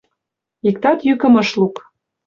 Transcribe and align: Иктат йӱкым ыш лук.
Иктат 0.67 0.99
йӱкым 1.07 1.33
ыш 1.41 1.49
лук. 1.59 1.75